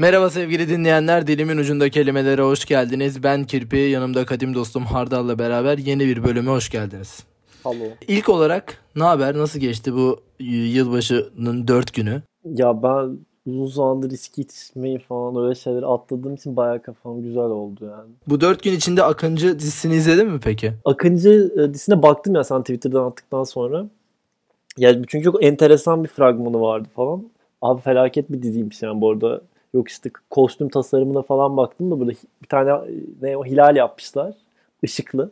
Merhaba 0.00 0.30
sevgili 0.30 0.68
dinleyenler. 0.68 1.26
Dilimin 1.26 1.58
ucunda 1.58 1.88
kelimelere 1.88 2.42
hoş 2.42 2.64
geldiniz. 2.64 3.22
Ben 3.22 3.44
Kirpi, 3.44 3.76
yanımda 3.76 4.26
kadim 4.26 4.54
dostum 4.54 4.84
Hardal'la 4.84 5.38
beraber 5.38 5.78
yeni 5.78 6.00
bir 6.00 6.24
bölüme 6.24 6.50
hoş 6.50 6.70
geldiniz. 6.70 7.24
Alo. 7.64 7.84
İlk 8.08 8.28
olarak 8.28 8.78
ne 8.96 9.02
haber? 9.02 9.38
Nasıl 9.38 9.58
geçti 9.58 9.94
bu 9.94 10.20
yılbaşının 10.38 11.68
dört 11.68 11.94
günü? 11.94 12.22
Ya 12.44 12.82
ben 12.82 13.18
uzun 13.46 13.66
zamandır 13.66 14.10
riski 14.10 14.42
içmeyi 14.42 14.98
falan 14.98 15.44
öyle 15.44 15.54
şeyleri 15.54 15.86
atladığım 15.86 16.34
için 16.34 16.56
bayağı 16.56 16.82
kafam 16.82 17.22
güzel 17.22 17.42
oldu 17.42 17.84
yani. 17.84 18.10
Bu 18.26 18.40
dört 18.40 18.62
gün 18.62 18.72
içinde 18.72 19.02
Akıncı 19.02 19.58
dizisini 19.58 19.94
izledin 19.94 20.26
mi 20.26 20.40
peki? 20.42 20.72
Akıncı 20.84 21.52
e, 21.58 21.74
dizisine 21.74 22.02
baktım 22.02 22.34
ya 22.34 22.44
sen 22.44 22.60
Twitter'dan 22.60 23.04
attıktan 23.04 23.44
sonra. 23.44 23.86
Yani 24.78 25.04
çünkü 25.08 25.24
çok 25.24 25.44
enteresan 25.44 26.04
bir 26.04 26.08
fragmanı 26.08 26.60
vardı 26.60 26.88
falan. 26.96 27.24
Abi 27.62 27.82
felaket 27.82 28.32
bir 28.32 28.42
diziymiş 28.42 28.82
yani 28.82 29.00
bu 29.00 29.10
arada. 29.10 29.40
Yok 29.74 29.88
işte 29.88 30.10
kostüm 30.30 30.68
tasarımına 30.68 31.22
falan 31.22 31.56
baktım 31.56 31.90
da 31.90 32.00
burada 32.00 32.12
bir 32.42 32.48
tane 32.48 32.72
ne 33.22 33.36
o 33.36 33.44
hilal 33.44 33.76
yapmışlar. 33.76 34.34
ışıklı. 34.84 35.30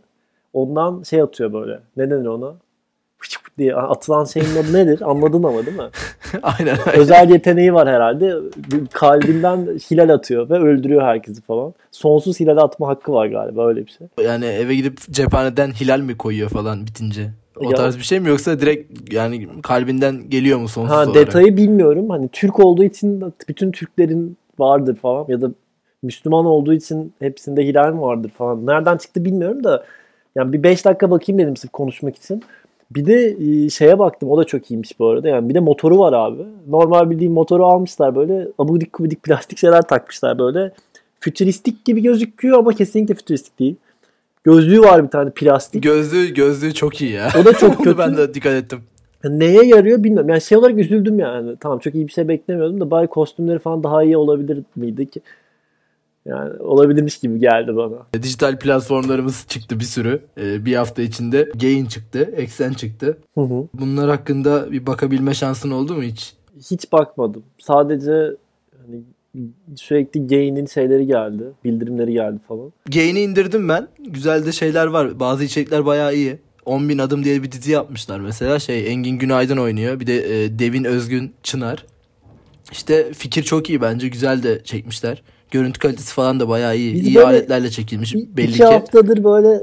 Ondan 0.52 1.02
şey 1.02 1.22
atıyor 1.22 1.52
böyle. 1.52 1.80
Ne 1.96 2.10
denir 2.10 2.26
ona? 2.26 2.54
diye 3.58 3.74
atılan 3.74 4.24
şeyin 4.24 4.56
adı 4.56 4.72
nedir? 4.72 5.10
Anladın 5.10 5.42
ama 5.42 5.66
değil 5.66 5.76
mi? 5.76 5.88
aynen, 6.42 6.78
aynen. 6.86 7.00
Özel 7.00 7.30
yeteneği 7.30 7.74
var 7.74 7.88
herhalde. 7.88 8.34
Kalbinden 8.92 9.58
hilal 9.90 10.08
atıyor 10.08 10.50
ve 10.50 10.54
öldürüyor 10.54 11.02
herkesi 11.02 11.42
falan. 11.42 11.74
Sonsuz 11.90 12.40
hilal 12.40 12.56
atma 12.56 12.88
hakkı 12.88 13.12
var 13.12 13.26
galiba 13.26 13.68
öyle 13.68 13.86
bir 13.86 13.90
şey. 13.98 14.06
Yani 14.24 14.44
eve 14.44 14.74
gidip 14.74 15.00
cephaneden 15.10 15.70
hilal 15.72 16.00
mi 16.00 16.16
koyuyor 16.16 16.48
falan 16.48 16.86
bitince? 16.86 17.30
O 17.60 17.70
ya, 17.70 17.76
tarz 17.76 17.98
bir 17.98 18.02
şey 18.02 18.20
mi 18.20 18.28
yoksa 18.28 18.60
direkt 18.60 19.12
yani 19.12 19.48
kalbinden 19.62 20.30
geliyor 20.30 20.58
mu 20.58 20.68
sonsuz 20.68 20.90
ha, 20.90 20.96
olarak? 20.96 21.14
Detayı 21.14 21.56
bilmiyorum. 21.56 22.10
Hani 22.10 22.28
Türk 22.28 22.60
olduğu 22.60 22.84
için 22.84 23.34
bütün 23.48 23.72
Türklerin 23.72 24.36
vardır 24.58 24.96
falan 24.96 25.24
ya 25.28 25.40
da 25.40 25.50
Müslüman 26.02 26.46
olduğu 26.46 26.74
için 26.74 27.12
hepsinde 27.18 27.66
hilal 27.66 27.92
mi 27.92 28.00
vardır 28.00 28.30
falan. 28.30 28.66
Nereden 28.66 28.96
çıktı 28.96 29.24
bilmiyorum 29.24 29.64
da 29.64 29.84
yani 30.36 30.52
bir 30.52 30.62
5 30.62 30.84
dakika 30.84 31.10
bakayım 31.10 31.38
dedim 31.38 31.56
sırf 31.56 31.72
konuşmak 31.72 32.16
için. 32.16 32.42
Bir 32.90 33.06
de 33.06 33.36
e, 33.40 33.70
şeye 33.70 33.98
baktım 33.98 34.30
o 34.30 34.38
da 34.38 34.44
çok 34.44 34.70
iyiymiş 34.70 34.98
bu 34.98 35.06
arada. 35.06 35.28
Yani 35.28 35.48
bir 35.48 35.54
de 35.54 35.60
motoru 35.60 35.98
var 35.98 36.12
abi. 36.12 36.42
Normal 36.68 37.10
bildiğim 37.10 37.32
motoru 37.32 37.66
almışlar 37.66 38.14
böyle 38.14 38.48
abudik 38.58 38.92
kubidik 38.92 39.22
plastik 39.22 39.58
şeyler 39.58 39.82
takmışlar 39.82 40.38
böyle. 40.38 40.72
Fütüristik 41.20 41.84
gibi 41.84 42.02
gözüküyor 42.02 42.58
ama 42.58 42.72
kesinlikle 42.72 43.14
fütüristik 43.14 43.58
değil. 43.58 43.76
Gözlüğü 44.44 44.80
var 44.80 45.04
bir 45.04 45.10
tane 45.10 45.30
plastik. 45.30 45.82
Gözlüğü 45.82 46.34
gözlüğü 46.34 46.74
çok 46.74 47.00
iyi 47.00 47.12
ya. 47.12 47.28
O 47.40 47.44
da 47.44 47.52
çok 47.52 47.78
kötü. 47.84 47.98
ben 47.98 48.16
de 48.16 48.34
dikkat 48.34 48.52
ettim. 48.52 48.78
Neye 49.24 49.64
yarıyor 49.66 50.04
bilmiyorum. 50.04 50.28
Yani 50.28 50.40
şey 50.40 50.58
olarak 50.58 50.78
üzüldüm 50.78 51.18
yani. 51.18 51.56
Tamam 51.60 51.78
çok 51.78 51.94
iyi 51.94 52.06
bir 52.06 52.12
şey 52.12 52.28
beklemiyordum 52.28 52.80
da 52.80 52.90
bari 52.90 53.06
kostümleri 53.06 53.58
falan 53.58 53.82
daha 53.82 54.02
iyi 54.04 54.16
olabilir 54.16 54.62
miydi 54.76 55.10
ki? 55.10 55.20
Yani 56.26 56.52
olabilirmiş 56.58 57.18
gibi 57.18 57.38
geldi 57.38 57.76
bana. 57.76 58.22
Dijital 58.22 58.58
platformlarımız 58.58 59.46
çıktı 59.48 59.80
bir 59.80 59.84
sürü. 59.84 60.20
Ee, 60.40 60.64
bir 60.64 60.74
hafta 60.76 61.02
içinde 61.02 61.48
Gain 61.60 61.86
çıktı, 61.86 62.30
Exen 62.36 62.72
çıktı. 62.72 63.18
Hı 63.34 63.40
hı. 63.40 63.66
Bunlar 63.74 64.10
hakkında 64.10 64.72
bir 64.72 64.86
bakabilme 64.86 65.34
şansın 65.34 65.70
oldu 65.70 65.94
mu 65.94 66.02
hiç? 66.02 66.34
Hiç 66.70 66.92
bakmadım. 66.92 67.42
Sadece 67.58 68.12
hani 68.86 69.02
sürekli 69.76 70.26
Gain'in 70.26 70.66
şeyleri 70.66 71.06
geldi. 71.06 71.44
Bildirimleri 71.64 72.12
geldi 72.12 72.38
falan. 72.48 72.72
Gain'i 72.92 73.20
indirdim 73.20 73.68
ben. 73.68 73.88
Güzel 73.98 74.46
de 74.46 74.52
şeyler 74.52 74.86
var. 74.86 75.20
Bazı 75.20 75.44
içerikler 75.44 75.86
bayağı 75.86 76.14
iyi. 76.14 76.38
10 76.64 76.88
bin 76.88 76.98
adım 76.98 77.24
diye 77.24 77.42
bir 77.42 77.52
dizi 77.52 77.70
yapmışlar 77.72 78.20
mesela. 78.20 78.58
Şey 78.58 78.92
Engin 78.92 79.18
Günaydın 79.18 79.56
oynuyor. 79.56 80.00
Bir 80.00 80.06
de 80.06 80.44
e, 80.44 80.58
Devin 80.58 80.84
Özgün 80.84 81.32
Çınar. 81.42 81.86
İşte 82.72 83.12
fikir 83.12 83.42
çok 83.42 83.70
iyi 83.70 83.80
bence. 83.80 84.08
Güzel 84.08 84.42
de 84.42 84.62
çekmişler. 84.64 85.22
Görüntü 85.50 85.78
kalitesi 85.78 86.14
falan 86.14 86.40
da 86.40 86.48
bayağı 86.48 86.76
iyi. 86.76 86.94
Biz 86.94 87.06
iyi 87.06 87.20
aletlerle 87.20 87.70
çekilmiş 87.70 88.14
belli 88.14 88.48
iki 88.48 88.58
ki. 88.58 88.64
haftadır 88.64 89.24
böyle 89.24 89.60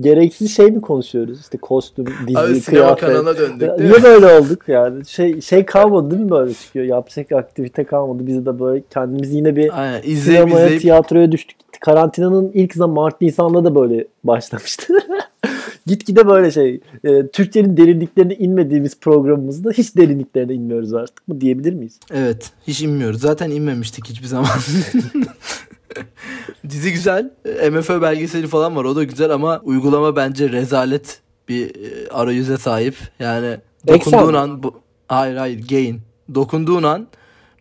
gereksiz 0.00 0.56
şey 0.56 0.70
mi 0.70 0.80
konuşuyoruz? 0.80 1.40
İşte 1.40 1.58
kostüm, 1.58 2.04
dizi, 2.26 2.38
Abi, 2.38 2.60
kıyafet. 2.60 3.00
kanalına 3.00 3.38
döndük. 3.38 3.78
Niye 3.78 4.02
böyle 4.02 4.26
olduk 4.26 4.68
yani? 4.68 5.06
Şey 5.06 5.40
şey 5.40 5.64
kalmadı 5.64 6.10
değil 6.10 6.22
mi 6.22 6.30
böyle 6.30 6.54
çıkıyor? 6.54 6.84
Yapacak 6.84 7.32
aktivite 7.32 7.84
kalmadı. 7.84 8.26
Biz 8.26 8.46
de 8.46 8.60
böyle 8.60 8.82
kendimiz 8.90 9.34
yine 9.34 9.56
bir 9.56 9.82
Aynen, 9.82 10.02
izleyip, 10.02 10.40
sinemaya, 10.40 10.64
izleyip... 10.64 10.82
tiyatroya 10.82 11.32
düştük. 11.32 11.56
Karantinanın 11.80 12.50
ilk 12.54 12.74
zaman 12.74 12.94
Mart 12.94 13.20
Nisan'da 13.20 13.64
da 13.64 13.74
böyle 13.74 14.06
başlamıştı. 14.24 14.94
Gitgide 15.86 16.28
böyle 16.28 16.50
şey. 16.50 16.80
E, 17.04 17.26
Türklerin 17.26 17.76
derinliklerine 17.76 18.34
inmediğimiz 18.34 19.00
programımızda 19.00 19.70
hiç 19.70 19.96
derinliklerine 19.96 20.54
inmiyoruz 20.54 20.94
artık 20.94 21.28
mı 21.28 21.40
diyebilir 21.40 21.72
miyiz? 21.72 22.00
Evet. 22.12 22.50
Hiç 22.66 22.82
inmiyoruz. 22.82 23.20
Zaten 23.20 23.50
inmemiştik 23.50 24.08
hiçbir 24.08 24.26
zaman. 24.26 24.46
Dizi 26.70 26.92
güzel. 26.92 27.30
MFÖ 27.70 28.02
belgeseli 28.02 28.46
falan 28.46 28.76
var. 28.76 28.84
O 28.84 28.96
da 28.96 29.04
güzel 29.04 29.30
ama 29.30 29.60
uygulama 29.60 30.16
bence 30.16 30.48
rezalet 30.48 31.20
bir 31.48 31.66
e, 31.66 32.08
arayüze 32.08 32.58
sahip. 32.58 32.96
Yani 33.18 33.56
dokunduğun 33.88 34.34
an 34.34 34.62
bu, 34.62 34.80
hayır 35.08 35.36
hayır 35.36 35.68
gain. 35.68 36.00
Dokunduğun 36.34 36.82
an 36.82 37.06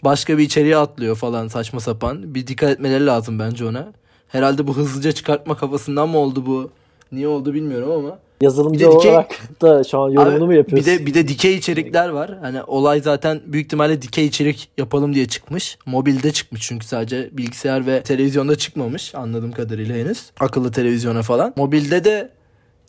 başka 0.03 0.37
bir 0.37 0.43
içeriğe 0.43 0.77
atlıyor 0.77 1.15
falan 1.15 1.47
saçma 1.47 1.79
sapan. 1.79 2.35
Bir 2.35 2.47
dikkat 2.47 2.69
etmeleri 2.69 3.05
lazım 3.05 3.39
bence 3.39 3.65
ona. 3.65 3.93
Herhalde 4.27 4.67
bu 4.67 4.77
hızlıca 4.77 5.11
çıkartma 5.11 5.57
kafasından 5.57 6.09
mı 6.09 6.17
oldu 6.17 6.45
bu? 6.45 6.71
Niye 7.11 7.27
oldu 7.27 7.53
bilmiyorum 7.53 7.91
ama. 7.91 8.19
Yazılımcı 8.41 8.79
dikey, 8.79 9.11
olarak 9.11 9.31
da 9.61 9.83
şu 9.83 9.99
an 9.99 10.09
yorumunu 10.09 10.45
mu 10.45 10.53
yapıyorsun? 10.53 10.93
Bir 10.93 10.99
de 10.99 11.05
bir 11.05 11.13
de 11.13 11.27
dikey 11.27 11.55
içerikler 11.55 12.09
var. 12.09 12.37
Hani 12.41 12.63
olay 12.63 13.01
zaten 13.01 13.41
büyük 13.45 13.65
ihtimalle 13.65 14.01
dikey 14.01 14.25
içerik 14.25 14.69
yapalım 14.77 15.13
diye 15.15 15.27
çıkmış. 15.27 15.77
Mobilde 15.85 16.31
çıkmış 16.31 16.61
çünkü 16.61 16.85
sadece 16.85 17.29
bilgisayar 17.31 17.87
ve 17.87 18.01
televizyonda 18.01 18.55
çıkmamış 18.55 19.15
anladığım 19.15 19.51
kadarıyla 19.51 19.95
henüz. 19.95 20.31
Akıllı 20.39 20.71
televizyona 20.71 21.21
falan. 21.21 21.53
Mobilde 21.55 22.03
de 22.03 22.29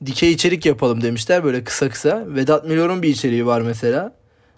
dikey 0.06 0.32
içerik 0.32 0.66
yapalım 0.66 1.02
demişler 1.02 1.44
böyle 1.44 1.64
kısa 1.64 1.88
kısa. 1.88 2.24
Vedat 2.26 2.64
Milor'un 2.64 3.02
bir 3.02 3.08
içeriği 3.08 3.46
var 3.46 3.60
mesela. 3.60 4.12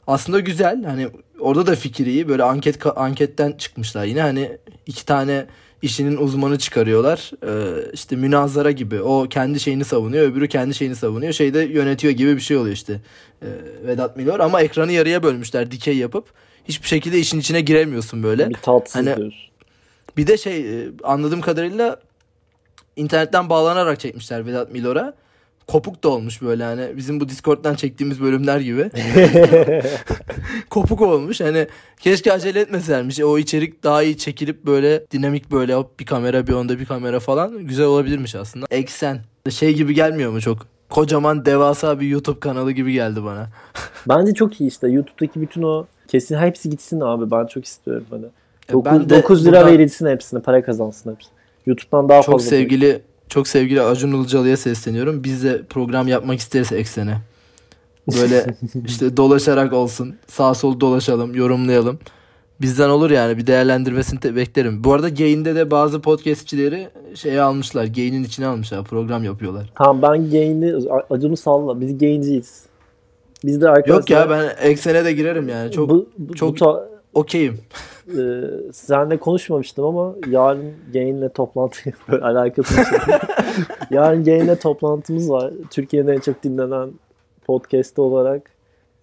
Aslında 0.07 0.41
güzel. 0.41 0.85
Hani 0.85 1.09
orada 1.41 1.67
da 1.67 1.75
fikir 1.75 2.07
iyi. 2.07 2.29
Böyle 2.29 2.43
anket 2.43 2.87
anketten 2.97 3.53
çıkmışlar 3.53 4.05
yine. 4.05 4.23
Hani 4.23 4.59
iki 4.87 5.07
tane 5.07 5.47
işinin 5.83 6.17
uzmanı 6.17 6.59
çıkarıyorlar. 6.59 7.31
Ee, 7.47 7.91
işte 7.93 8.17
münazara 8.17 8.71
gibi. 8.71 9.01
O 9.01 9.29
kendi 9.29 9.61
şeyini 9.61 9.85
savunuyor, 9.85 10.25
öbürü 10.25 10.49
kendi 10.49 10.75
şeyini 10.75 10.97
savunuyor. 10.97 11.33
Şeyde 11.33 11.59
yönetiyor 11.59 12.13
gibi 12.13 12.37
bir 12.37 12.41
şey 12.41 12.57
oluyor 12.57 12.75
işte. 12.75 13.01
Ee, 13.43 13.47
Vedat 13.87 14.17
Milor 14.17 14.41
ama 14.41 14.61
ekranı 14.61 14.93
yarıya 14.93 15.23
bölmüşler 15.23 15.71
dikey 15.71 15.97
yapıp. 15.97 16.25
Hiçbir 16.65 16.89
şekilde 16.89 17.19
işin 17.19 17.41
içine 17.41 17.61
giremiyorsun 17.61 18.23
böyle. 18.23 18.49
Bir 18.51 18.55
tatsız 18.55 18.97
hani, 18.97 19.07
diyorsun. 19.07 19.35
Bir 20.17 20.27
de 20.27 20.39
şey 20.39 20.83
e, 20.83 20.89
anladığım 21.03 21.41
kadarıyla 21.41 22.01
internetten 22.97 23.51
bağlanarak 23.51 24.01
çekmişler 24.01 24.47
Vedat 24.47 24.73
Milor'a 24.73 25.15
kopuk 25.67 26.05
da 26.05 26.09
olmuş 26.09 26.43
böyle 26.43 26.65
hani 26.65 26.97
bizim 26.97 27.21
bu 27.21 27.29
Discord'dan 27.29 27.75
çektiğimiz 27.75 28.21
bölümler 28.21 28.61
gibi. 28.61 28.91
kopuk 30.71 31.01
olmuş. 31.01 31.41
Hani 31.41 31.67
keşke 32.01 32.33
acele 32.33 32.61
etmeselermiş. 32.61 33.21
O 33.21 33.39
içerik 33.39 33.85
daha 33.85 34.03
iyi 34.03 34.19
çekilip 34.19 34.67
böyle 34.67 35.07
dinamik 35.11 35.51
böyle 35.51 35.77
bir 36.01 36.07
kamera 36.07 36.47
bir 36.47 36.53
onda 36.53 36.79
bir 36.79 36.85
kamera 36.85 37.21
falan 37.21 37.59
güzel 37.59 37.87
olabilirmiş 37.87 38.35
aslında. 38.35 38.67
Eksen 38.71 39.21
şey 39.51 39.75
gibi 39.75 39.95
gelmiyor 39.95 40.33
mu 40.33 40.41
çok? 40.41 40.67
Kocaman 40.91 41.45
devasa 41.45 42.01
bir 42.01 42.07
YouTube 42.07 42.41
kanalı 42.41 42.73
gibi 42.73 42.93
geldi 42.93 43.25
bana. 43.25 43.49
Bence 44.09 44.35
çok 44.35 44.61
iyi 44.61 44.69
işte. 44.69 44.89
YouTube'daki 44.89 45.41
bütün 45.41 45.63
o 45.63 45.87
kesin 46.09 46.37
hepsi 46.37 46.71
gitsin 46.71 47.01
abi. 47.01 47.31
Ben 47.31 47.47
çok 47.47 47.65
istiyorum 47.65 48.07
hani. 48.11 48.25
9, 48.73 48.93
ben 48.93 49.11
9 49.11 49.47
lira 49.47 49.53
buradan... 49.53 49.73
verilsin 49.73 50.07
hepsine. 50.07 50.41
Para 50.41 50.65
kazansın 50.65 51.13
hepsi. 51.15 51.29
YouTube'dan 51.67 52.09
daha 52.09 52.23
çok 52.23 52.33
fazla. 52.33 52.45
Çok 52.45 52.51
sevgili 52.51 53.03
çok 53.33 53.49
sevgili 53.49 53.83
Acun 53.83 54.13
Ilıcalı'ya 54.13 54.57
sesleniyorum. 54.57 55.25
Biz 55.25 55.45
de 55.45 55.63
program 55.63 56.09
yapmak 56.09 56.39
isteriz 56.39 56.73
eksene. 56.73 57.19
Böyle 58.09 58.47
işte 58.87 59.17
dolaşarak 59.17 59.73
olsun. 59.73 60.15
Sağ 60.27 60.55
sol 60.55 60.81
dolaşalım, 60.81 61.35
yorumlayalım. 61.35 61.99
Bizden 62.61 62.89
olur 62.89 63.11
yani 63.11 63.39
bir 63.39 63.47
değerlendirmesini 63.47 64.23
de 64.23 64.37
beklerim. 64.37 64.85
Bu 64.85 64.93
arada 64.93 65.09
Gain'de 65.09 65.55
de 65.55 65.71
bazı 65.71 66.01
podcastçileri 66.01 66.89
şeye 67.15 67.43
almışlar. 67.43 67.85
Gain'in 67.85 68.25
içine 68.25 68.47
almışlar. 68.47 68.85
Program 68.85 69.25
yapıyorlar. 69.25 69.73
Tamam 69.75 70.03
ben 70.03 70.31
Gain'i 70.31 70.75
Acun'u 71.11 71.37
salla. 71.37 71.81
Biz 71.81 71.99
Gain'ciyiz. 71.99 72.63
Biz 73.45 73.61
de 73.61 73.69
arkadaşlar... 73.69 73.95
Yok 73.95 74.11
ya 74.11 74.31
ben 74.31 74.69
eksene 74.69 75.05
de 75.05 75.13
girerim 75.13 75.49
yani. 75.49 75.73
Çok 75.73 75.91
bu, 75.91 76.09
bu, 76.19 76.35
çok 76.35 76.61
bu 76.61 76.81
okeyim. 77.15 77.59
Ee, 78.09 78.43
seninle 78.73 79.17
konuşmamıştım 79.17 79.85
ama 79.85 80.15
yarın 80.27 80.73
Gain'le 80.93 81.29
toplantı 81.29 81.81
böyle 82.09 82.25
alakası 82.25 82.75
şey. 82.75 82.85
yarın 83.91 84.25
Gain'le 84.25 84.55
toplantımız 84.55 85.31
var. 85.31 85.53
Türkiye'nin 85.71 86.09
en 86.09 86.21
çok 86.21 86.43
dinlenen 86.43 86.91
podcast'i 87.47 88.01
olarak 88.01 88.51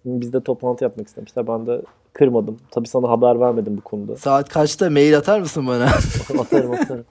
biz 0.04 0.32
de 0.32 0.40
toplantı 0.40 0.84
yapmak 0.84 1.06
istemişler. 1.06 1.46
Ben 1.46 1.66
de 1.66 1.82
kırmadım. 2.12 2.56
Tabii 2.70 2.88
sana 2.88 3.08
haber 3.08 3.40
vermedim 3.40 3.76
bu 3.76 3.80
konuda. 3.80 4.16
Saat 4.16 4.48
kaçta 4.48 4.90
mail 4.90 5.16
atar 5.16 5.40
mısın 5.40 5.66
bana? 5.66 5.84
atarım 6.40 6.72
atarım. 6.72 7.04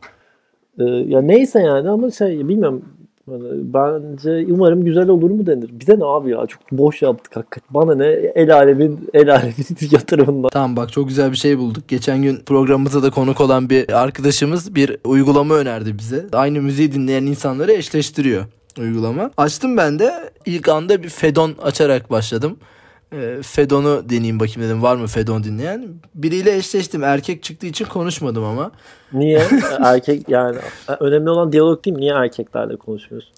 Ee, 0.79 0.83
ya 0.83 1.21
neyse 1.21 1.59
yani 1.59 1.89
ama 1.89 2.11
şey 2.11 2.47
bilmiyorum 2.47 2.85
bence 3.73 4.45
umarım 4.53 4.85
güzel 4.85 5.09
olur 5.09 5.29
mu 5.29 5.45
denir. 5.45 5.69
Bize 5.71 5.99
ne 5.99 6.05
abi 6.05 6.31
ya 6.31 6.45
çok 6.47 6.71
boş 6.71 7.01
yaptık 7.01 7.35
hakikaten. 7.35 7.69
Bana 7.69 7.95
ne 7.95 8.07
el 8.35 8.55
alemin 8.55 9.09
el 9.13 9.33
alemin 9.33 9.65
yatırımından. 9.91 10.49
Tamam 10.49 10.75
bak 10.75 10.91
çok 10.91 11.07
güzel 11.07 11.31
bir 11.31 11.37
şey 11.37 11.57
bulduk. 11.57 11.87
Geçen 11.87 12.21
gün 12.21 12.39
programımıza 12.45 13.03
da 13.03 13.09
konuk 13.09 13.41
olan 13.41 13.69
bir 13.69 14.01
arkadaşımız 14.01 14.75
bir 14.75 14.97
uygulama 15.03 15.55
önerdi 15.55 15.97
bize. 15.97 16.25
Aynı 16.33 16.61
müziği 16.61 16.91
dinleyen 16.91 17.25
insanları 17.25 17.71
eşleştiriyor 17.71 18.45
uygulama. 18.79 19.31
Açtım 19.37 19.77
ben 19.77 19.99
de 19.99 20.29
ilk 20.45 20.69
anda 20.69 21.03
bir 21.03 21.09
Fedon 21.09 21.55
açarak 21.61 22.11
başladım. 22.11 22.57
E, 23.13 23.41
Fedon'u 23.41 24.09
deneyeyim 24.09 24.39
bakayım 24.39 24.69
dedim. 24.69 24.83
Var 24.83 24.95
mı 24.95 25.07
Fedon 25.07 25.43
dinleyen? 25.43 25.87
Biriyle 26.15 26.55
eşleştim. 26.55 27.03
Erkek 27.03 27.43
çıktığı 27.43 27.67
için 27.67 27.85
konuşmadım 27.85 28.43
ama. 28.43 28.71
Niye? 29.13 29.41
Erkek 29.83 30.29
yani 30.29 30.57
önemli 30.99 31.29
olan 31.29 31.51
diyalog 31.51 31.85
değil 31.85 31.95
mi? 31.95 32.01
Niye 32.01 32.13
erkeklerle 32.13 32.75
konuşmuyorsun? 32.75 33.33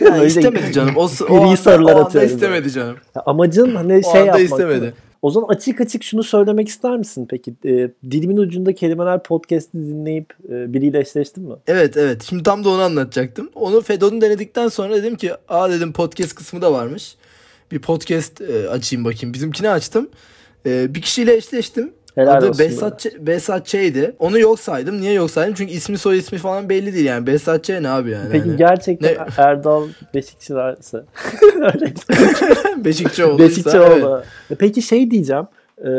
Yani 0.00 0.24
istemedi 0.26 0.72
canım. 0.72 0.96
O, 0.96 1.08
o, 1.28 1.42
anda, 1.42 1.56
sarılar 1.56 1.94
o 1.94 2.04
anda 2.04 2.24
istemedi 2.24 2.70
canım. 2.70 2.96
Ya 3.16 3.22
amacın 3.26 3.74
hani 3.74 4.02
o 4.04 4.12
şey 4.12 4.20
anda 4.20 4.26
yapmak. 4.26 4.40
istemedi. 4.40 4.94
O 5.22 5.30
zaman 5.30 5.48
açık 5.48 5.80
açık 5.80 6.02
şunu 6.02 6.22
söylemek 6.22 6.68
ister 6.68 6.96
misin 6.96 7.26
peki? 7.30 7.54
E, 7.64 7.90
dilimin 8.10 8.36
ucunda 8.36 8.74
kelimeler 8.74 9.22
podcast'i 9.22 9.78
dinleyip 9.78 10.34
e, 10.48 10.72
biriyle 10.72 10.98
eşleştin 10.98 11.48
mi? 11.48 11.54
Evet 11.66 11.96
evet. 11.96 12.22
Şimdi 12.22 12.42
tam 12.42 12.64
da 12.64 12.68
onu 12.68 12.82
anlatacaktım. 12.82 13.50
Onu 13.54 13.80
Fedon'u 13.80 14.20
denedikten 14.20 14.68
sonra 14.68 14.94
dedim 14.94 15.16
ki 15.16 15.32
aa 15.48 15.70
dedim 15.70 15.92
podcast 15.92 16.34
kısmı 16.34 16.62
da 16.62 16.72
varmış. 16.72 17.16
Bir 17.72 17.78
podcast 17.78 18.40
e, 18.40 18.68
açayım 18.68 19.04
bakayım. 19.04 19.34
Bizimkini 19.34 19.70
açtım. 19.70 20.08
E, 20.66 20.94
bir 20.94 21.02
kişiyle 21.02 21.34
eşleştim. 21.34 21.92
Helal 22.14 22.36
Adı 22.36 22.58
Behzat, 22.58 23.06
Behzat 23.18 23.66
Ç'ydi. 23.66 24.16
Onu 24.18 24.38
yok 24.38 24.60
saydım. 24.60 25.00
Niye 25.00 25.12
yok 25.12 25.30
saydım? 25.30 25.54
Çünkü 25.54 25.72
ismi 25.72 25.98
soy 25.98 26.18
ismi 26.18 26.38
falan 26.38 26.68
belli 26.68 26.94
değil 26.94 27.06
yani. 27.06 27.26
Behzat 27.26 27.64
Ç 27.64 27.70
ne 27.70 27.88
abi 27.88 28.10
yani? 28.10 28.28
Peki 28.32 28.44
hani. 28.44 28.56
gerçekten 28.56 29.14
ne? 29.14 29.18
Erdal 29.38 29.88
Beşikçilerse. 30.14 31.04
Beşikçi 32.84 33.24
olduysa. 33.24 33.54
Beşikçi 33.56 33.80
oldu. 33.80 34.24
Evet. 34.50 34.58
Peki 34.60 34.82
şey 34.82 35.10
diyeceğim 35.10 35.46
e, 35.84 35.90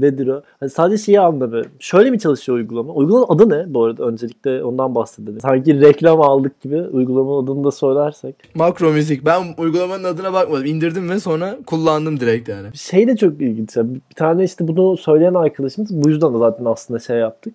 nedir 0.00 0.28
o? 0.28 0.42
Hani 0.60 0.70
sadece 0.70 1.04
şeyi 1.04 1.20
anlamıyorum. 1.20 1.70
Şöyle 1.78 2.10
mi 2.10 2.18
çalışıyor 2.18 2.58
uygulama? 2.58 2.92
Uygulamanın 2.92 3.26
adı 3.28 3.48
ne 3.48 3.74
bu 3.74 3.84
arada? 3.84 4.04
Öncelikle 4.04 4.64
ondan 4.64 4.94
bahsedelim. 4.94 5.40
Sanki 5.40 5.80
reklam 5.80 6.20
aldık 6.20 6.60
gibi 6.60 6.82
uygulamanın 6.82 7.44
adını 7.44 7.64
da 7.64 7.70
söylersek. 7.70 8.34
Makro 8.54 8.92
müzik. 8.92 9.26
Ben 9.26 9.42
uygulamanın 9.58 10.04
adına 10.04 10.32
bakmadım. 10.32 10.66
İndirdim 10.66 11.10
ve 11.10 11.20
sonra 11.20 11.58
kullandım 11.66 12.20
direkt 12.20 12.48
yani. 12.48 12.68
Şey 12.74 13.08
de 13.08 13.16
çok 13.16 13.40
ilginç. 13.40 13.76
Bir 13.76 14.14
tane 14.16 14.44
işte 14.44 14.68
bunu 14.68 14.96
söyleyen 14.96 15.34
arkadaşımız 15.34 16.04
bu 16.04 16.08
yüzden 16.08 16.34
de 16.34 16.38
zaten 16.38 16.64
aslında 16.64 17.00
şey 17.00 17.16
yaptık. 17.16 17.54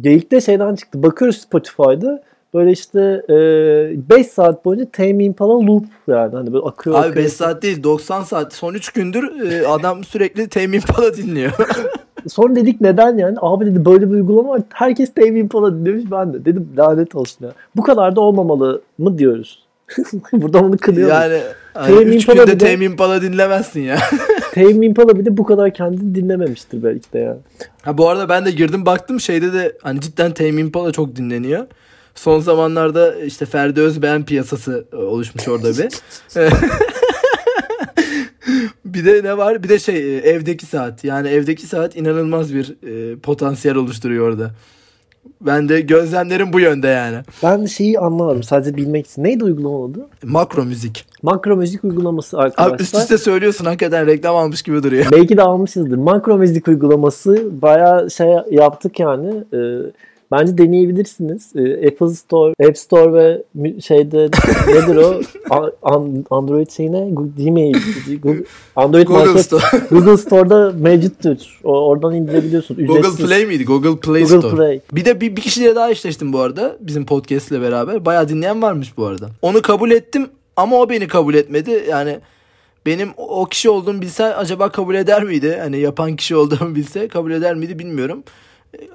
Geyik'te 0.00 0.40
şeyden 0.40 0.74
çıktı. 0.74 1.02
Bakıyoruz 1.02 1.36
Spotify'da 1.36 2.22
böyle 2.56 2.72
işte 2.72 3.22
5 3.28 4.20
e, 4.20 4.24
saat 4.24 4.64
boyunca 4.64 4.90
Tame 4.92 5.24
Impala 5.24 5.66
loop 5.66 5.84
yani 6.08 6.34
hani 6.34 6.52
böyle 6.52 6.64
akıyor. 6.64 7.04
Abi 7.04 7.16
5 7.16 7.32
saat 7.32 7.62
değil 7.62 7.82
90 7.82 8.22
saat. 8.22 8.54
Son 8.54 8.74
3 8.74 8.92
gündür 8.92 9.52
e, 9.52 9.66
adam 9.66 10.04
sürekli 10.04 10.48
Tame 10.48 10.76
Impala 10.76 11.16
dinliyor. 11.16 11.52
Sonra 12.28 12.56
dedik 12.56 12.80
neden 12.80 13.18
yani? 13.18 13.36
Abi 13.40 13.66
dedi 13.66 13.84
böyle 13.84 14.10
bir 14.10 14.14
uygulama 14.14 14.48
var. 14.48 14.60
Herkes 14.72 15.14
Tame 15.14 15.38
Impala 15.38 15.74
dinlemiş 15.74 16.04
ben 16.10 16.32
de. 16.32 16.44
Dedim 16.44 16.68
lanet 16.76 17.14
olsun 17.14 17.44
ya. 17.44 17.52
Bu 17.76 17.82
kadar 17.82 18.16
da 18.16 18.20
olmamalı 18.20 18.82
mı 18.98 19.18
diyoruz? 19.18 19.66
Buradan 20.32 20.64
onu 20.64 20.76
kınıyoruz. 20.76 21.14
Yani 21.14 21.40
hani 21.74 22.02
3 22.02 22.26
günde 22.26 22.46
de, 22.46 22.58
Tame 22.58 22.84
Impala 22.84 23.22
dinlemezsin 23.22 23.80
ya. 23.80 23.98
Tame 24.54 24.86
Impala 24.86 25.18
bir 25.18 25.24
de 25.24 25.36
bu 25.36 25.44
kadar 25.44 25.74
kendini 25.74 26.14
dinlememiştir 26.14 26.82
belki 26.82 27.12
de 27.12 27.18
ya. 27.18 27.36
Ha 27.82 27.98
bu 27.98 28.08
arada 28.08 28.28
ben 28.28 28.44
de 28.44 28.50
girdim 28.50 28.86
baktım 28.86 29.20
şeyde 29.20 29.52
de 29.52 29.76
hani 29.82 30.00
cidden 30.00 30.32
Tame 30.32 30.60
Impala 30.60 30.92
çok 30.92 31.16
dinleniyor. 31.16 31.66
Son 32.16 32.40
zamanlarda 32.40 33.14
işte 33.14 33.46
Ferdi 33.46 33.80
Özbeğen 33.80 34.24
piyasası 34.24 34.86
e, 34.92 34.96
oluşmuş 34.96 35.48
orada 35.48 35.68
bir. 35.68 35.88
bir 38.84 39.04
de 39.04 39.20
ne 39.24 39.36
var? 39.36 39.62
Bir 39.62 39.68
de 39.68 39.78
şey 39.78 40.16
e, 40.16 40.18
evdeki 40.18 40.66
saat. 40.66 41.04
Yani 41.04 41.28
evdeki 41.28 41.66
saat 41.66 41.96
inanılmaz 41.96 42.54
bir 42.54 42.76
e, 42.82 43.18
potansiyel 43.18 43.76
oluşturuyor 43.76 44.28
orada. 44.28 44.50
Ben 45.40 45.68
de 45.68 45.80
gözlemlerim 45.80 46.52
bu 46.52 46.60
yönde 46.60 46.88
yani. 46.88 47.16
Ben 47.42 47.66
şeyi 47.66 47.98
anlamadım 47.98 48.42
sadece 48.42 48.76
bilmek 48.76 49.06
için. 49.06 49.24
Neydi 49.24 49.44
uygulama 49.44 49.86
adı? 49.86 50.06
Makro 50.24 50.64
müzik. 50.64 51.06
Makro 51.22 51.56
müzik 51.56 51.84
uygulaması 51.84 52.38
arkadaşlar. 52.38 52.74
Abi 52.74 52.82
üst 52.82 52.94
üste 52.94 53.18
söylüyorsun 53.18 53.64
hakikaten 53.64 54.06
reklam 54.06 54.36
almış 54.36 54.62
gibi 54.62 54.82
duruyor. 54.82 55.06
Belki 55.12 55.36
de 55.36 55.42
almışızdır. 55.42 55.96
Makro 55.96 56.38
müzik 56.38 56.68
uygulaması 56.68 57.62
baya 57.62 58.08
şey 58.08 58.28
yaptık 58.50 59.00
yani. 59.00 59.44
Ee, 59.52 59.56
Bence 60.32 60.58
deneyebilirsiniz. 60.58 61.56
Ee, 61.56 61.88
Apple 61.88 62.14
Store, 62.14 62.54
App 62.68 62.78
Store 62.78 63.12
ve 63.12 63.42
şeyde 63.80 64.28
nedir 64.68 64.96
o? 64.96 65.20
Android 66.30 66.70
şeyine 66.70 67.08
Gmail, 67.38 67.74
Google, 68.22 68.44
Android 68.76 69.06
Google 69.06 69.24
Market, 69.24 69.44
Store. 69.44 69.62
Google 69.90 70.16
Store'da 70.16 70.72
mevcuttur. 70.78 71.60
oradan 71.64 72.14
indirebiliyorsun. 72.14 72.74
Ücretsiz. 72.74 73.04
Google 73.04 73.26
Play 73.26 73.46
miydi? 73.46 73.64
Google 73.64 73.96
Play 73.96 74.22
Google 74.22 74.38
Store. 74.38 74.56
Play. 74.56 74.80
Bir 74.92 75.04
de 75.04 75.20
bir, 75.20 75.36
bir 75.36 75.40
kişiyle 75.42 75.74
daha 75.74 75.90
eşleştim 75.90 76.32
bu 76.32 76.40
arada. 76.40 76.76
Bizim 76.80 77.06
podcast 77.06 77.50
ile 77.50 77.60
beraber. 77.60 78.04
Bayağı 78.04 78.28
dinleyen 78.28 78.62
varmış 78.62 78.96
bu 78.96 79.06
arada. 79.06 79.30
Onu 79.42 79.62
kabul 79.62 79.90
ettim 79.90 80.26
ama 80.56 80.76
o 80.76 80.88
beni 80.88 81.08
kabul 81.08 81.34
etmedi. 81.34 81.84
Yani 81.90 82.18
benim 82.86 83.08
o 83.16 83.44
kişi 83.44 83.70
olduğumu 83.70 84.02
bilse 84.02 84.34
acaba 84.34 84.68
kabul 84.68 84.94
eder 84.94 85.24
miydi? 85.24 85.58
Hani 85.60 85.78
yapan 85.78 86.16
kişi 86.16 86.36
olduğumu 86.36 86.74
bilse 86.74 87.08
kabul 87.08 87.30
eder 87.30 87.54
miydi 87.54 87.78
bilmiyorum 87.78 88.22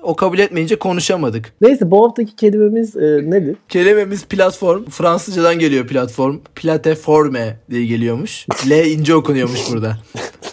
o 0.04 0.16
kabul 0.16 0.39
etmeyince 0.39 0.75
konuşamadık. 0.75 1.54
Neyse 1.62 1.92
bu 1.92 2.06
haftaki 2.06 2.36
kelimemiz 2.36 2.98
e, 2.98 3.22
nedir? 3.24 3.56
Kelimemiz 3.69 4.25
platform. 4.25 4.86
Fransızcadan 4.86 5.60
geliyor 5.60 5.88
platform. 5.88 6.38
Plateforme 6.56 7.60
diye 7.69 7.86
geliyormuş. 7.86 8.45
L 8.69 8.86
ince 8.86 9.16
okunuyormuş 9.16 9.60
burada. 9.72 9.98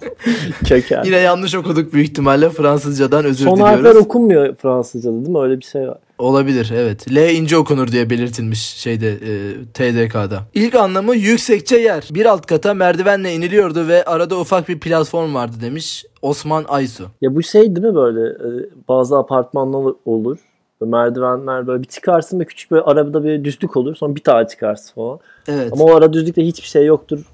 Köken. 0.64 1.04
Yine 1.04 1.16
yanlış 1.16 1.54
okuduk 1.54 1.92
büyük 1.92 2.08
ihtimalle 2.08 2.50
Fransızcadan 2.50 3.24
özür 3.24 3.44
Son 3.44 3.56
diliyoruz. 3.56 3.74
Son 3.74 3.84
harfler 3.84 4.00
okunmuyor 4.00 4.54
Fransızcada 4.54 5.14
değil 5.14 5.28
mi? 5.28 5.38
Öyle 5.38 5.58
bir 5.58 5.64
şey 5.64 5.88
var. 5.88 5.98
Olabilir 6.18 6.72
evet. 6.74 7.14
L 7.14 7.34
ince 7.34 7.56
okunur 7.56 7.88
diye 7.88 8.10
belirtilmiş 8.10 8.60
şeyde 8.60 9.10
e, 9.10 9.64
TDK'da. 9.74 10.40
İlk 10.54 10.74
anlamı 10.74 11.16
yüksekçe 11.16 11.76
yer. 11.76 12.08
Bir 12.10 12.26
alt 12.26 12.46
kata 12.46 12.74
merdivenle 12.74 13.34
iniliyordu 13.34 13.88
ve 13.88 14.04
arada 14.04 14.40
ufak 14.40 14.68
bir 14.68 14.80
platform 14.80 15.34
vardı 15.34 15.56
demiş 15.60 16.04
Osman 16.22 16.64
Aysu. 16.68 17.04
Ya 17.20 17.34
bu 17.34 17.42
şey 17.42 17.76
değil 17.76 17.86
mi 17.86 17.94
böyle 17.94 18.28
e, 18.28 18.48
bazı 18.88 19.18
apartmanlar 19.18 19.94
olur. 20.04 20.38
Merdivenler 20.80 21.66
böyle 21.66 21.82
bir 21.82 21.88
çıkarsın 21.88 22.40
ve 22.40 22.44
küçük 22.44 22.70
böyle 22.70 22.82
arabada 22.82 23.24
bir 23.24 23.44
düzlük 23.44 23.76
olur. 23.76 23.94
Sonra 23.94 24.14
bir 24.14 24.22
tane 24.22 24.48
çıkarsın 24.48 24.94
falan. 24.94 25.18
Evet. 25.48 25.72
Ama 25.72 25.84
o 25.84 25.94
ara 25.94 26.12
düzlükte 26.12 26.46
hiçbir 26.46 26.68
şey 26.68 26.86
yoktur. 26.86 27.26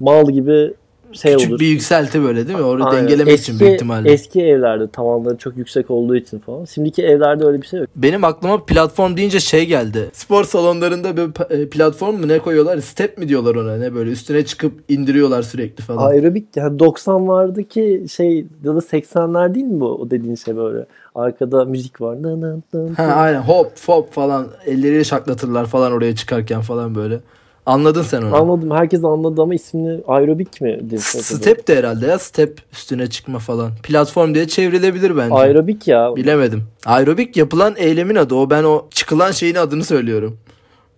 Mal 0.00 0.30
gibi 0.30 0.74
şey 1.12 1.32
Küçük 1.32 1.50
olur. 1.50 1.60
bir 1.60 1.66
yükselti 1.66 2.22
böyle 2.22 2.46
değil 2.46 2.58
mi? 2.58 2.64
Orada 2.64 2.84
Aynen. 2.84 3.02
dengelemek 3.02 3.34
eski, 3.34 3.52
için 3.52 3.60
büyük 3.60 3.74
ihtimalle. 3.74 4.12
Eski 4.12 4.42
evlerde 4.42 4.88
tavanları 4.88 5.36
çok 5.36 5.56
yüksek 5.56 5.90
olduğu 5.90 6.16
için 6.16 6.38
falan. 6.38 6.64
Şimdiki 6.64 7.02
evlerde 7.02 7.44
öyle 7.44 7.62
bir 7.62 7.66
şey 7.66 7.80
yok. 7.80 7.88
Benim 7.96 8.24
aklıma 8.24 8.64
platform 8.64 9.16
deyince 9.16 9.40
şey 9.40 9.66
geldi. 9.66 10.10
Spor 10.12 10.44
salonlarında 10.44 11.16
böyle 11.16 11.62
e, 11.62 11.68
platform 11.68 12.16
mu 12.16 12.28
ne 12.28 12.38
koyuyorlar? 12.38 12.78
Step 12.78 13.18
mi 13.18 13.28
diyorlar 13.28 13.54
ona 13.54 13.76
ne 13.76 13.94
böyle 13.94 14.10
üstüne 14.10 14.44
çıkıp 14.44 14.72
indiriyorlar 14.88 15.42
sürekli 15.42 15.84
falan. 15.84 16.10
Aerobik 16.10 16.56
yani 16.56 16.78
90'lardaki 16.78 18.08
şey 18.08 18.46
ya 18.64 18.74
da 18.74 18.78
80'ler 18.78 19.54
değil 19.54 19.66
mi 19.66 19.80
bu 19.80 19.86
o 19.86 20.10
dediğin 20.10 20.34
şey 20.34 20.56
böyle? 20.56 20.86
Arkada 21.14 21.64
müzik 21.64 22.00
var. 22.00 22.22
Nın 22.22 22.40
nın 22.40 22.62
nın. 22.72 22.94
Ha 22.94 23.02
aynen 23.02 23.40
hop 23.40 23.72
hop 23.86 24.12
falan 24.12 24.46
elleriyle 24.66 25.04
şaklatırlar 25.04 25.66
falan 25.66 25.92
oraya 25.92 26.16
çıkarken 26.16 26.60
falan 26.60 26.94
böyle. 26.94 27.20
Anladın 27.68 28.02
sen 28.02 28.22
onu. 28.22 28.36
Anladım. 28.36 28.70
Herkes 28.70 29.04
anladı 29.04 29.42
ama 29.42 29.54
ismini 29.54 30.00
aerobik 30.06 30.60
mi? 30.60 30.80
Step 30.98 31.68
de 31.68 31.76
herhalde 31.76 32.06
ya. 32.06 32.18
Step 32.18 32.60
üstüne 32.72 33.06
çıkma 33.10 33.38
falan. 33.38 33.72
Platform 33.82 34.34
diye 34.34 34.48
çevrilebilir 34.48 35.16
bence. 35.16 35.34
Aerobik 35.34 35.88
ya. 35.88 36.16
Bilemedim. 36.16 36.62
Aerobik 36.86 37.36
yapılan 37.36 37.74
eylemin 37.76 38.14
adı. 38.14 38.34
O 38.34 38.50
ben 38.50 38.64
o 38.64 38.86
çıkılan 38.90 39.30
şeyin 39.30 39.54
adını 39.54 39.84
söylüyorum. 39.84 40.36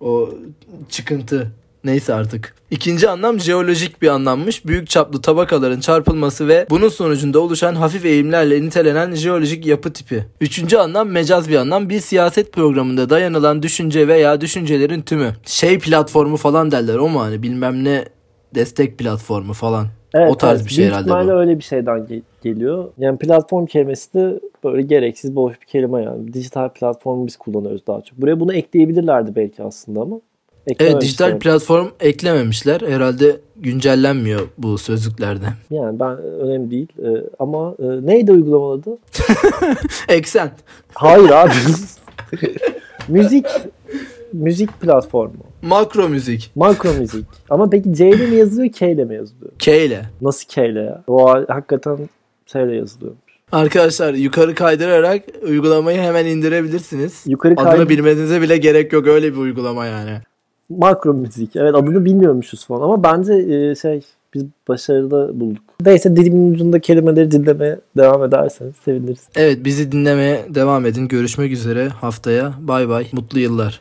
O 0.00 0.30
çıkıntı. 0.88 1.50
Neyse 1.84 2.14
artık. 2.14 2.54
İkinci 2.70 3.08
anlam 3.08 3.40
jeolojik 3.40 4.02
bir 4.02 4.08
anlammış. 4.08 4.66
Büyük 4.66 4.88
çaplı 4.88 5.20
tabakaların 5.20 5.80
çarpılması 5.80 6.49
ve 6.49 6.66
bunun 6.70 6.88
sonucunda 6.88 7.40
oluşan 7.40 7.75
hafif 7.75 8.04
eğimlerle 8.04 8.62
nitelenen 8.62 9.14
jeolojik 9.14 9.66
yapı 9.66 9.92
tipi. 9.92 10.25
Üçüncü 10.40 10.76
anlam 10.76 11.08
mecaz 11.08 11.49
bir 11.49 11.56
anlam. 11.56 11.88
Bir 11.88 12.00
siyaset 12.00 12.52
programında 12.52 13.10
dayanılan 13.10 13.62
düşünce 13.62 14.08
veya 14.08 14.40
düşüncelerin 14.40 15.02
tümü. 15.02 15.32
Şey 15.46 15.78
platformu 15.78 16.37
falan 16.37 16.70
derler 16.70 16.96
o 16.96 17.08
mu 17.08 17.20
hani 17.20 17.42
bilmem 17.42 17.84
ne 17.84 18.04
destek 18.54 18.99
platformu 18.99 19.52
falan. 19.52 19.87
Evet, 20.14 20.32
o 20.32 20.37
tarz 20.37 20.60
evet. 20.60 20.68
bir 20.68 20.75
şey 20.75 20.87
herhalde 20.87 21.10
bu. 21.10 21.32
öyle 21.32 21.58
bir 21.58 21.64
şeyden 21.64 21.99
ge- 21.99 22.22
geliyor. 22.42 22.88
Yani 22.99 23.18
platform 23.18 23.66
kelimesi 23.66 24.14
de 24.14 24.40
böyle 24.64 24.82
gereksiz 24.82 25.37
boş 25.37 25.60
bir 25.60 25.66
kelime 25.66 26.02
yani. 26.02 26.32
Dijital 26.32 26.68
platformu 26.68 27.26
biz 27.26 27.37
kullanıyoruz 27.37 27.87
daha 27.87 28.00
çok. 28.00 28.18
Buraya 28.18 28.40
bunu 28.40 28.54
ekleyebilirlerdi 28.54 29.37
belki 29.37 29.62
aslında 29.62 30.00
ama. 30.00 30.20
Evet 30.79 31.00
dijital 31.00 31.38
platform 31.38 31.88
eklememişler. 32.00 32.81
Herhalde 32.81 33.40
güncellenmiyor 33.57 34.40
bu 34.59 34.79
sözlüklerde. 34.79 35.45
Yani 35.71 36.00
ben 36.00 36.19
önemli 36.19 36.71
değil. 36.71 36.88
Ee, 37.02 37.25
ama 37.38 37.75
e, 37.79 38.07
neydi 38.07 38.33
uygulama 38.33 38.73
adı? 38.73 38.99
Eksen. 40.09 40.50
Hayır 40.95 41.31
abi. 41.31 41.52
Müzik 43.09 43.47
müzik 44.33 44.81
platformu. 44.81 45.35
Makro 45.62 46.09
müzik. 46.09 46.50
Makro 46.55 46.93
müzik. 46.93 47.25
Ama 47.50 47.71
peki 47.71 47.95
C 47.95 48.09
ile 48.09 48.26
mi 48.26 48.37
yazılıyor 48.37 48.73
K 48.73 48.90
ile 48.90 49.05
mi 49.05 49.14
yazılıyor? 49.14 49.52
K 49.59 49.85
ile. 49.85 50.02
Nasıl 50.23 50.49
K 50.49 50.67
ile 50.67 50.81
ya? 50.81 51.02
O 51.07 51.29
hakikaten 51.49 51.99
S 52.47 52.62
ile 52.64 52.76
yazılıyor. 52.76 53.12
Arkadaşlar 53.52 54.14
yukarı 54.14 54.55
kaydırarak 54.55 55.23
uygulamayı 55.43 56.00
hemen 56.00 56.26
indirebilirsiniz. 56.26 57.23
Yukarı 57.26 57.55
Adını 57.55 57.64
kaydır. 57.64 57.88
bilmenize 57.88 58.40
bile 58.40 58.57
gerek 58.57 58.93
yok 58.93 59.07
öyle 59.07 59.33
bir 59.33 59.38
uygulama 59.38 59.87
yani. 59.87 60.19
Makro 60.70 61.14
müzik. 61.14 61.56
Evet 61.56 61.74
adını 61.74 62.04
bilmiyormuşuz 62.04 62.66
falan 62.66 62.82
ama 62.82 63.02
bence 63.02 63.34
e, 63.34 63.74
şey 63.74 64.02
biz 64.34 64.44
başarılı 64.68 65.30
bulduk. 65.34 65.62
Neyse 65.84 66.16
dilimin 66.16 66.54
ucunda 66.54 66.80
kelimeleri 66.80 67.30
dinlemeye 67.30 67.78
devam 67.96 68.24
ederseniz 68.24 68.74
seviniriz. 68.84 69.20
Evet 69.36 69.64
bizi 69.64 69.92
dinlemeye 69.92 70.46
devam 70.48 70.86
edin. 70.86 71.08
Görüşmek 71.08 71.52
üzere 71.52 71.88
haftaya. 71.88 72.52
Bay 72.60 72.88
bay. 72.88 73.06
Mutlu 73.12 73.38
yıllar. 73.38 73.78